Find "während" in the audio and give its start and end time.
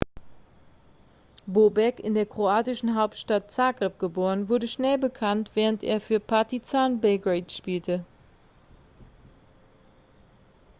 5.53-5.83